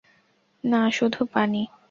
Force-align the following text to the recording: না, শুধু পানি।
না, 0.63 0.81
শুধু 0.91 1.21
পানি। 1.33 1.61